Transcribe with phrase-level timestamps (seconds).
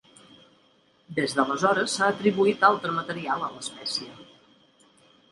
[1.17, 4.09] Des d'aleshores s'ha atribuït altre material a l'espècie.